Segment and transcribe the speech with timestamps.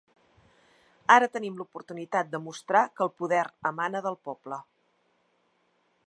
[1.15, 4.59] Ara tenim l’oportunitat de mostrar que el poder emana del poble.